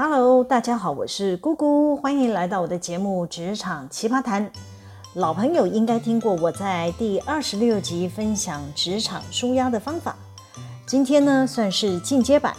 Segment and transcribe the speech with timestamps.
[0.00, 4.46] Hello，大家好，我是姑姑，欢迎来到我的节目《职场奇葩谈》。
[5.14, 10.14] 老朋友应该听过我在第二十六集分享职场舒压的方法。
[10.86, 12.54] 今天呢，算是进阶版，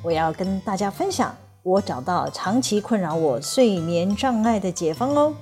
[0.00, 5.34] 我要跟大家分享我找到长期困扰我睡眠障碍的解方哦。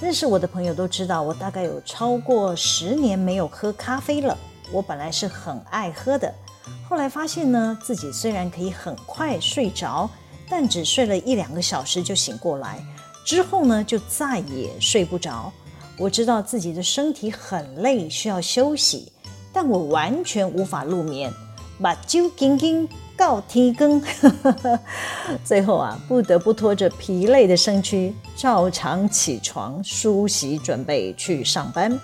[0.00, 4.34] 认识我的朋友都知道，我大概有超过十年没有喝咖啡了。
[4.72, 6.32] 我本来是很爱喝的。
[6.88, 10.08] 后来发现呢，自己虽然可以很快睡着，
[10.48, 12.82] 但只睡了一两个小时就醒过来，
[13.24, 15.52] 之后呢就再也睡不着。
[15.98, 19.12] 我知道自己的身体很累，需要休息，
[19.52, 21.32] 但我完全无法入眠，
[21.82, 24.00] 把酒紧紧告天更，
[25.44, 31.98] 最后啊不得不拖着疲累的身躯，照常起床梳洗，准备去上班。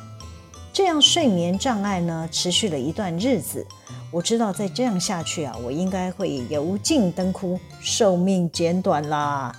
[0.73, 3.65] 这样睡眠障碍呢，持续了一段日子。
[4.15, 9.53] 我知道再这样下去啊，我应该会油尽灯枯，寿命减短啦。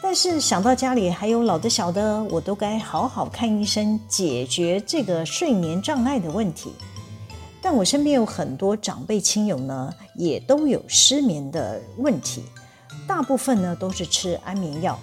[0.00, 6.72] 但是想到家里还有老的小的，我都该好好看医生，解决这个睡眠障碍的问题。
[7.60, 12.44] 但我身边有很多长辈亲友呢，也都有失眠的问题，
[13.08, 14.96] 大部分呢都是吃安眠药。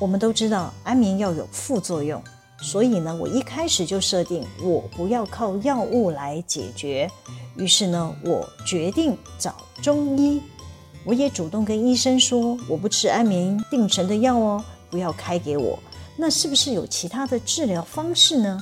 [0.00, 2.20] 我们都知道安眠药有副作用。
[2.58, 7.10] 所以呢，我一开始就设定我不要靠药物来解决。
[7.56, 10.40] 于是呢，我决定找中医。
[11.04, 15.78] 我也主动跟医生说，我不吃安眠定神的药哦，不要开给我。
[16.16, 18.60] 那是不是有其他的治疗方式呢？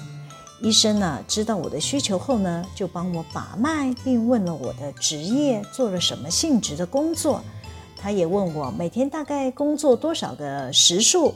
[0.61, 7.42] 医生呢，知道我的需求后呢，就帮我把脉，并问了我的职业，做了什么性质的工作。
[7.97, 11.34] 他也问我每天大概工作多少个时数。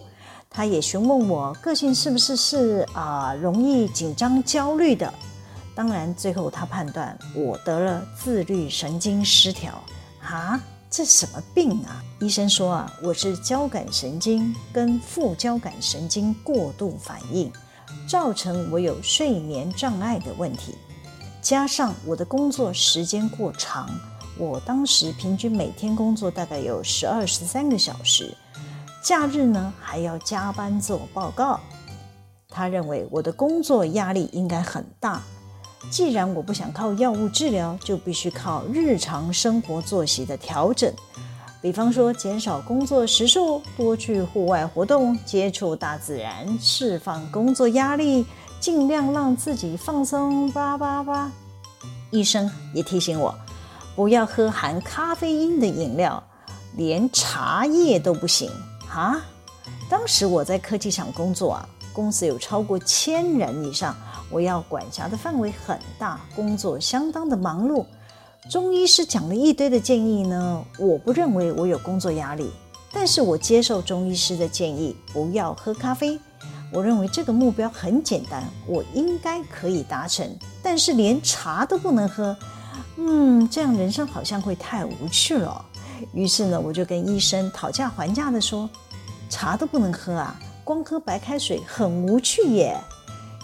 [0.51, 5.13] 他也询问我个性是不是是啊、容易紧张焦虑的，
[5.75, 9.81] 当然最后他判断我得了自律神经失调
[10.21, 12.03] 啊，这什么病啊？
[12.21, 17.53] 医生说啊，我是交感神经跟副交感神经过度反应，
[18.09, 20.75] 造成我有睡眠障碍的问题，
[21.41, 23.89] 加上我的工作时间过长，
[24.37, 28.37] 我当时平均每天工作大概有十二十三个小时。
[29.03, 31.61] 假日呢，还要加班做报告，
[32.49, 35.23] 他认为我的工作压力应该很大。
[35.91, 40.93] 既然我不想靠药物治疗，就必须靠日常生活作息的调整，
[41.63, 48.27] 比方说减少工作时数，多去户外活动，接触大自然，释放工作压力，
[48.61, 50.51] 尽量让自己放松。
[50.51, 51.31] 叭叭叭。
[52.11, 53.35] 医生也提醒我，
[53.95, 56.23] 不要喝含咖啡因的饮料，
[56.77, 58.51] 连茶叶都不行。
[58.99, 59.25] 啊，
[59.89, 63.95] 当时我在科技厂工作啊，公司有超过千人以上，
[64.29, 67.87] 我要管辖的范围很大，工作相当的忙碌。
[68.51, 72.51] 中医师讲了一堆的建议呢，我不认为我有工作压力，
[72.93, 76.19] 但是我接受中医师的建议，不要喝咖啡。
[76.73, 80.29] 我认为这个目标很简单，我应该可以达成。
[80.61, 82.37] 但是连茶都不能喝，
[82.97, 85.65] 嗯，这样人生好像会太无趣了。
[86.13, 88.71] 于是呢，我就跟医生讨价还价的说
[89.29, 92.77] ：“茶都不能喝啊，光喝白开水很无趣耶。”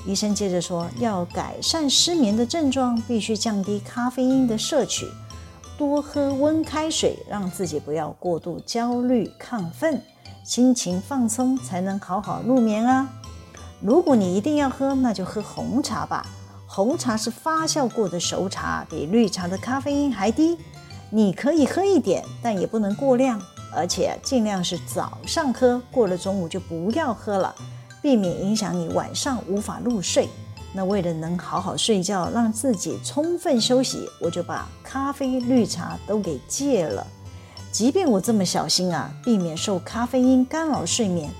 [0.06, 5.06] 医生接着说：“要改善失眠的症状，必须降低咖啡因的摄取，
[5.78, 10.02] 多喝温开水，让自己不要过度焦虑亢奋，
[10.44, 13.08] 心情放松，才能好好入眠啊。
[13.80, 16.26] 如果你一定要喝，那就喝红茶吧。
[16.66, 20.58] 红茶是发酵过的熟茶，比绿茶的咖啡因还低。”
[21.10, 23.40] 你可以喝一点，但也不能过量，
[23.74, 27.54] 而且尽量是早上喝，过了中午就不要喝了，
[28.00, 30.28] 避免影响你晚上无法入睡。
[30.72, 37.06] 那为了能好好睡觉，让自己充分休息，我就把咖啡、绿茶都给戒了。
[37.70, 41.30] 即便我这么小心啊，避免受咖啡因干扰睡眠，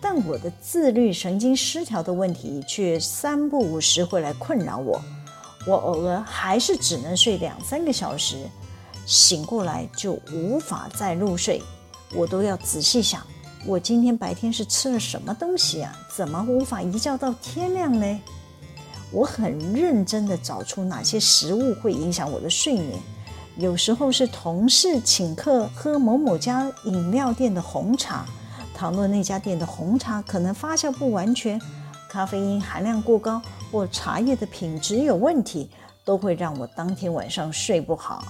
[0.00, 5.00] 但我的自律神经失调的问题却三不五时会来困扰我。
[5.66, 8.36] 我偶尔还是只能睡两三个小时。
[9.06, 11.62] 醒过来就无法再入睡，
[12.14, 13.22] 我都要仔细想，
[13.66, 15.94] 我今天白天是吃了什么东西啊？
[16.14, 18.20] 怎么无法一觉到天亮呢？
[19.10, 22.98] 我很认真地找出哪些食物会影响我的睡眠。
[23.56, 28.26] 有时候是同事请客喝某某家饮料店的红茶，
[28.74, 31.60] 倘若那家店的红茶可能发酵不完全，
[32.08, 33.40] 咖啡因含量过高，
[33.70, 35.70] 或茶叶的品质有问题，
[36.04, 38.24] 都会让我当天晚上睡不好。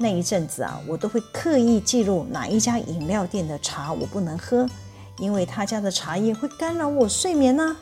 [0.00, 4.64] 那一阵子啊，我都会刻意记录哪一家饮料店的茶我不能喝，
[5.18, 7.76] 因为他家的茶叶会干扰我睡眠呢、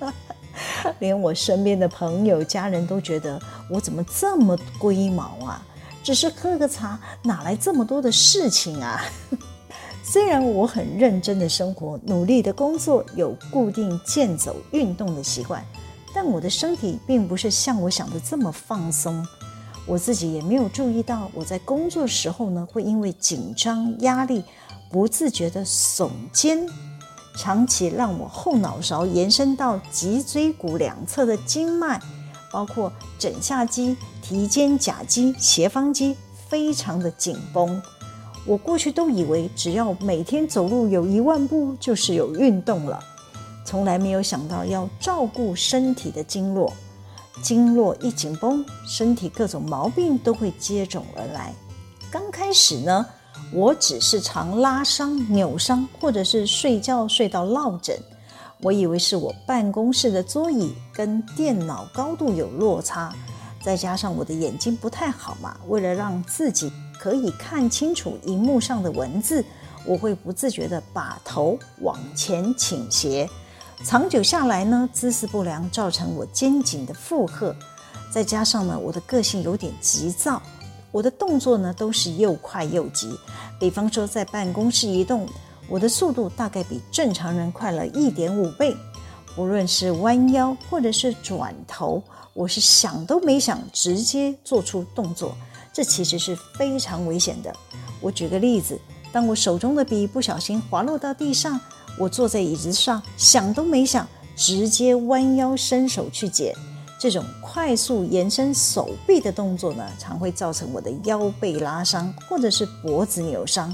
[0.00, 0.12] 啊。
[0.98, 3.40] 连我身边的朋友、家人都觉得
[3.70, 5.64] 我怎么这么龟毛啊？
[6.02, 9.00] 只是喝个茶，哪来这么多的事情啊？
[10.02, 15.64] 虽然我很认真的生活，努力的工作，有固定健走运动的习惯，
[16.12, 19.24] 但我的身体并不是像我想的这么放松。
[19.88, 24.44] 我自己也没有注意到，我在工作时候呢，会因为紧张压力，
[24.90, 26.68] 不自觉的耸肩，
[27.38, 31.98] 长期让我后脑勺延伸到脊椎骨两侧的经脉，
[32.52, 36.14] 包括枕下肌、提肩胛肌、斜方肌，
[36.50, 37.80] 非常的紧绷。
[38.44, 43.02] 我过去都以为只要每天走路有一万步就是有运动了，
[43.64, 46.70] 从来没有想到要照顾身体的经络，
[47.42, 51.54] 经络一紧绷，身体各种毛病都会接踵而来。
[52.10, 53.06] 刚开始呢，
[53.52, 57.96] 我只是常拉伤、扭伤，或者是睡觉睡到落枕，
[58.60, 63.14] 我以为是我办公室的桌椅跟电脑高度有落差，
[63.62, 66.72] 再加上我的眼睛不太好嘛，为了让自己。
[67.00, 69.44] 可以看清楚荧幕上的文字，
[69.86, 73.30] 我会不自觉地把头往前倾斜，
[73.84, 77.54] 长久下来呢，姿势不良造成我肩颈的负荷，
[78.10, 80.42] 再加上呢，我的个性有点急躁，
[80.90, 83.16] 我的动作呢都是又快又急。
[83.58, 85.28] 比方说在办公室移动，
[85.68, 88.76] 我的速度大概比正常人快了一点五倍。
[89.36, 92.02] 无论是弯腰或者是转头，
[92.34, 95.36] 我是想都没想，直接做出动作。
[95.72, 97.54] 这其实是非常危险的。
[98.00, 98.76] 我举个例子，
[99.12, 101.60] 当我手中的笔不小心滑落到地上，
[101.98, 104.06] 我坐在椅子上，想都没想，
[104.36, 106.54] 直接弯腰伸手去捡。
[106.98, 113.72] 这种快速延伸手臂的动作呢，常会造成我的腰背拉伤，或者是脖子扭伤。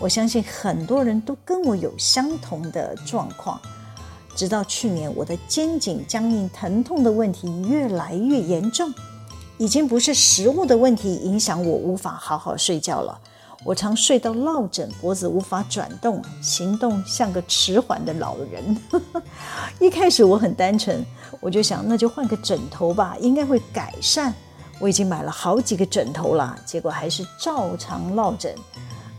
[0.00, 3.60] 我相信很多人都跟我有相同的状况。
[4.34, 8.92] 直到去年，我的肩颈僵硬疼痛的问题越来越严重。
[9.56, 13.16] 已经不是食物的问题影响我无法好好睡觉了，
[13.64, 18.76] 我常睡到落枕，脖子无法转动，行动像个迟缓的老人。
[19.80, 21.04] 一开始我很单纯，
[21.40, 24.34] 我就想那就换个枕头吧，应该会改善。
[24.78, 28.54] 我已经买了好几个枕头了，结果还是照常落枕。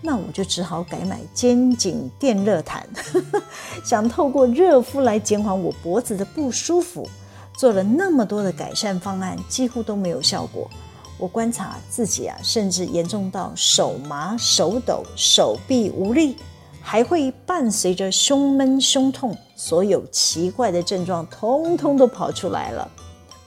[0.01, 2.87] 那我就只好改买肩颈电热毯，
[3.83, 7.09] 想透过热敷来减缓我脖子的不舒服。
[7.57, 10.69] 做了那么多的改善方案，几乎都没有效果。
[11.17, 16.35] 我观察自己啊，甚至严重到手麻、手抖、手臂无力，
[16.81, 22.89] 还会伴随着胸闷、胸痛，所有奇怪的症状通通都跑出来了。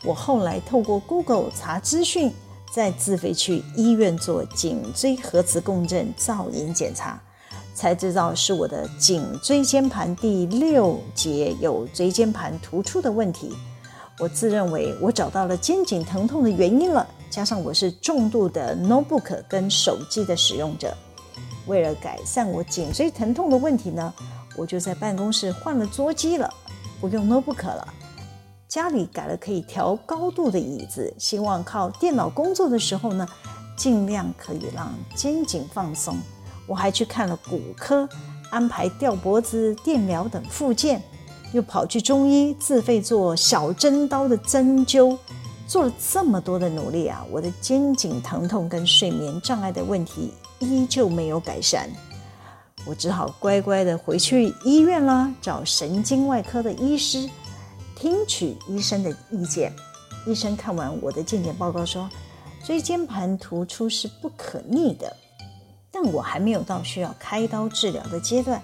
[0.05, 2.32] 我后来透过 Google 查资讯，
[2.73, 7.21] 再自费去医院做颈椎核磁共振造影检查，
[7.75, 13.53] 才知道是我的颈椎间盘第六节有椎间盘突出的问题。
[14.19, 20.97] 我自认为我找到了肩颈疼痛的原因了，加上我是重度的 notebook 跟手机的使用者，
[21.67, 24.13] 为了改善我颈椎疼痛的问题呢，
[24.57, 26.53] 我就在办公室换了桌机了，
[27.01, 27.87] 不用 notebook 了，
[28.67, 33.29] 家里改了可以调高度的椅子，希望靠电脑工作的时候呢，
[33.77, 36.17] 尽量可以让肩颈放松。
[36.67, 38.09] 我还去看了骨科，
[38.51, 41.03] 安排吊脖子、电疗等复健。
[41.55, 45.17] 又跑去中医自费做小针刀的针灸，
[45.69, 51.90] 做了这么多的努力啊，我的肩颈疼痛跟睡眠障碍的问题依旧没有改善，
[52.87, 57.28] 我只好乖乖的回去医院啦，找神经外科的医师，
[57.95, 59.71] 听取医生的意见。
[60.26, 62.09] 医生看完我的健检报告说，
[62.64, 65.14] 椎间盘突出是不可逆的，
[65.93, 68.61] 但我还没有到需要开刀治疗的阶段。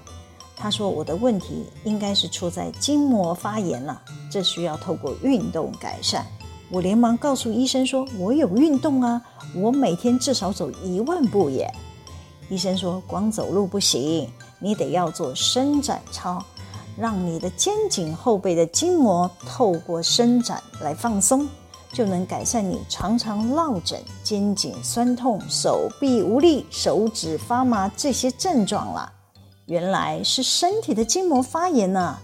[0.57, 4.01] 他说：“我的问题应该是出在筋膜发炎了，
[4.31, 6.25] 这需要透过运动改善。”
[6.71, 9.23] 我连忙告诉医生说：“我有运动啊，
[9.55, 11.73] 我每天至少走一万步耶。”
[12.49, 14.29] 医生说：“光走路不行，
[14.59, 16.45] 你得要做伸展操，
[16.97, 21.49] 让你的肩颈后背的筋膜透过伸展来放松，
[21.93, 29.13] 就能改善你常常落枕、肩颈酸痛、手臂无力、手指发麻这些症状了。”
[29.67, 32.19] 原来是身体的筋膜发炎呢、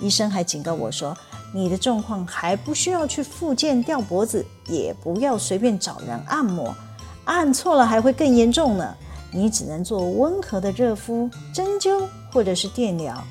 [0.00, 1.14] 医生还警告我说
[1.56, 6.76] ：“你的状况还不需要去复健吊脖子，也不要随便找人按摩，
[7.24, 8.94] 按错了还会更严重呢。
[9.32, 13.24] 你只能做温和的热敷、针灸或者是电疗，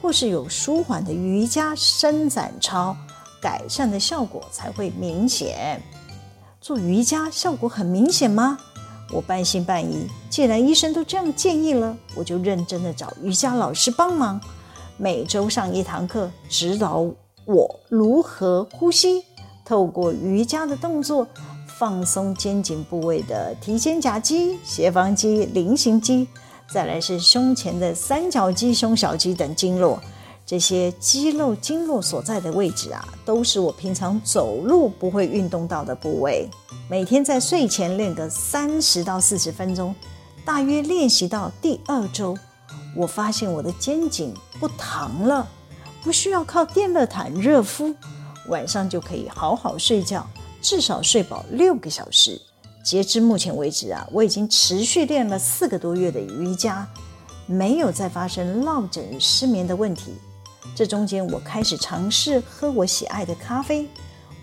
[0.00, 2.96] 或是有舒缓的瑜伽伸展操，
[3.42, 5.82] 改善的效果才会明显。
[6.60, 8.56] 做瑜伽效果很明显吗？”
[9.12, 14.40] 我半信半疑，既然医生都这样建议了，我就认真的找瑜伽老师帮忙，
[14.96, 17.04] 每周上一堂课，指导
[17.46, 19.22] 我如何呼吸，
[19.64, 21.24] 透过瑜伽的动作
[21.78, 26.26] 放松肩颈部位的提肩胛肌、斜方肌、菱形肌，
[26.68, 30.00] 再来是胸前的三角肌、胸小肌等经络。
[30.44, 36.48] 这些肌肉经络所在的位置啊，都是我平常走路不会运动到的部位。
[36.90, 39.94] 每天在睡前练个三十到四十分钟，
[40.44, 42.36] 大约练习到第二周，
[42.96, 45.48] 我发现我的肩颈不疼了，
[46.06, 47.92] 不需要靠电热毯热敷，
[48.46, 50.24] 晚上就可以好好睡觉。
[50.62, 52.40] 至少睡饱六个小时。
[52.84, 56.86] 截至目前为止啊，我已经持续练了四个多月的瑜伽，
[57.46, 60.14] 没有再发生落枕失眠的问题。
[60.76, 63.88] 这中间我开始尝试喝我喜爱的咖啡，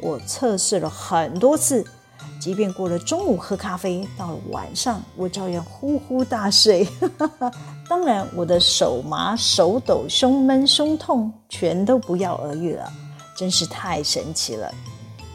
[0.02, 1.86] 我测试了很多次，
[2.44, 6.86] 即便过了中午喝咖啡，到了晚上我照样呼呼大睡。
[7.88, 12.92] 当然，我的手麻、手抖、胸闷、胸痛全都不药而愈了，
[13.34, 14.70] 真是太神奇了。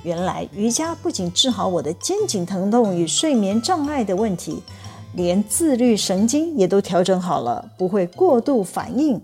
[0.03, 4.63] 原来瑜伽不仅治好我的肩颈疼痛与睡眠障碍的问题，
[5.15, 9.19] 连自律神经也都调整好了，不会过度反应。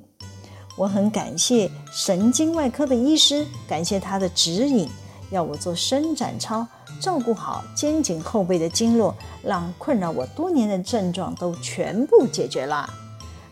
[0.75, 4.89] 我很感谢神经外科的医师，感谢他的指引，
[5.29, 6.67] 要我做伸展操，
[7.01, 12.89] 照顾好肩颈后背的经络，让困扰我多年的症状都全部解决了。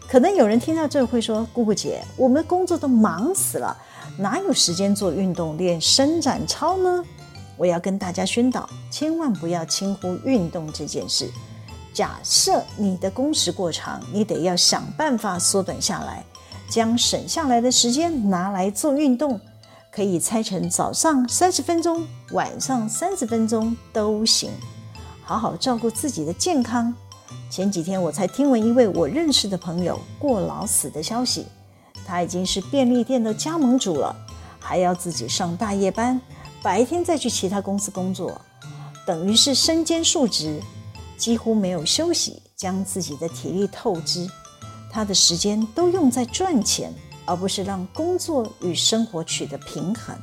[0.09, 3.77] 可能有人听到这会说：“姑姑姐，我们工作都忙死了。”
[4.19, 7.03] 哪有时间做运动练伸展操呢？
[7.57, 11.31] 我要跟大家宣导，千万不要轻忽运动这件事。
[11.95, 16.25] 假设你的工时过长，你得要想办法缩短下来，
[16.69, 19.41] 将省下来的时间拿来做运动。
[19.95, 24.51] 可以拆成早上三十分钟，晚上三十分钟都行。
[25.23, 26.93] 好好照顾自己的健康。
[27.51, 31.45] 前几天我才听闻一位我认识的朋友过劳死的消息。
[32.07, 34.17] 他已经是便利店的加盟主了，
[34.59, 36.19] 还要自己上大夜班，
[36.63, 38.41] 白天再去其他公司工作，
[39.07, 40.59] 等于是身兼数职，
[41.19, 44.27] 几乎没有休息，将自己的体力透支。
[44.91, 46.93] 他的时间都用在赚钱，
[47.25, 50.17] 而不是让工作与生活取得平衡。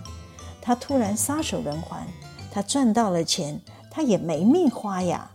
[0.62, 2.00] 他突然撒手人寰，
[2.52, 5.32] 他赚到了钱，他也没命花呀。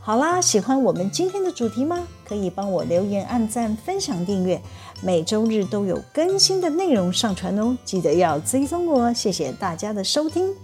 [0.00, 2.06] 好啦，喜欢我们今天的主题吗？
[2.24, 4.60] 可以帮我留言、按赞、分享、订阅，
[5.02, 7.76] 每周日都有更新的内容上传哦。
[7.84, 10.54] 记得要追踪我，谢谢大家的收听，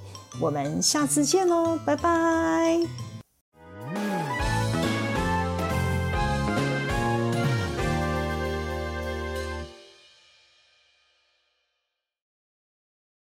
[0.41, 3.12] 我们下次见喽，拜拜。